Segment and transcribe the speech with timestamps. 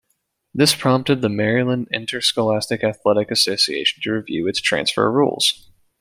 [0.51, 5.69] This prompted the Maryland Interscholastic Athletic Association to review its transfer rules.